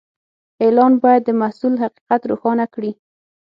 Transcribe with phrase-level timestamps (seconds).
[0.63, 2.91] اعلان باید د محصول حقیقت روښانه کړي.